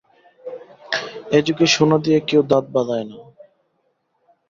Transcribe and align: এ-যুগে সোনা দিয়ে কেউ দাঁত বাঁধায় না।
এ-যুগে 1.31 1.67
সোনা 1.67 1.97
দিয়ে 1.97 2.19
কেউ 2.29 2.41
দাঁত 2.51 2.65
বাঁধায় 2.73 3.05
না। 3.09 3.17